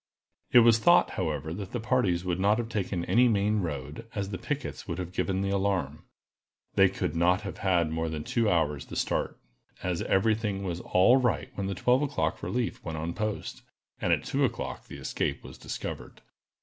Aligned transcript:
It 0.51 0.61
was 0.61 0.79
thought, 0.79 1.11
however, 1.11 1.53
that 1.53 1.73
the 1.73 1.79
parties 1.79 2.25
would 2.25 2.39
not 2.39 2.57
have 2.57 2.69
taken 2.69 3.05
any 3.05 3.27
main 3.27 3.59
road, 3.59 4.07
as 4.15 4.29
the 4.31 4.39
pickets 4.39 4.87
would 4.87 4.97
have 4.97 5.11
given 5.11 5.41
the 5.41 5.51
alarm. 5.51 6.05
They 6.73 6.89
could 6.89 7.15
not 7.15 7.41
have 7.41 7.59
had 7.59 7.91
more 7.91 8.09
than 8.09 8.23
two 8.23 8.49
hours 8.49 8.85
the 8.87 8.95
start, 8.95 9.37
as 9.83 10.01
every 10.01 10.33
thing 10.33 10.63
was 10.63 10.79
all 10.81 11.17
right 11.17 11.51
when 11.53 11.67
the 11.67 11.75
twelve 11.75 12.01
o'clock 12.01 12.41
relief 12.41 12.83
went 12.83 12.97
on 12.97 13.13
post, 13.13 13.61
and 14.01 14.11
at 14.11 14.23
two 14.25 14.43
o'clock 14.43 14.87
the 14.87 14.97
escape 14.97 15.43
was 15.43 15.59
discovered. 15.59 16.21